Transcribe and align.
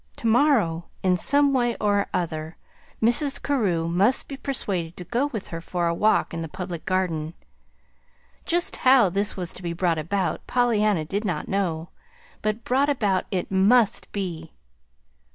To 0.15 0.25
morrow, 0.25 0.85
in 1.03 1.15
some 1.15 1.53
way 1.53 1.77
or 1.79 2.07
other, 2.11 2.57
Mrs. 3.03 3.39
Carew 3.39 3.87
must 3.87 4.27
be 4.27 4.35
persuaded 4.35 4.97
to 4.97 5.03
go 5.03 5.27
with 5.27 5.49
her 5.49 5.61
for 5.61 5.85
a 5.85 5.93
walk 5.93 6.33
in 6.33 6.41
the 6.41 6.47
Public 6.47 6.85
Garden. 6.87 7.35
Just 8.43 8.77
how 8.77 9.09
this 9.09 9.37
was 9.37 9.53
to 9.53 9.61
be 9.61 9.73
brought 9.73 9.99
about 9.99 10.47
Pollyanna 10.47 11.05
did 11.05 11.23
not 11.23 11.47
know; 11.47 11.89
but 12.41 12.63
brought 12.63 12.89
about 12.89 13.25
it 13.29 13.51
must 13.51 14.11
be. 14.11 14.51